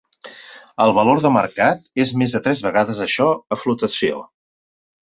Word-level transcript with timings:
El 0.85 0.93
valor 0.99 1.21
de 1.25 1.31
mercat 1.35 1.85
és 2.07 2.15
més 2.23 2.35
de 2.39 2.43
tres 2.49 2.65
vegades 2.69 3.05
això 3.07 3.33
a 3.59 3.63
flotació. 3.67 4.29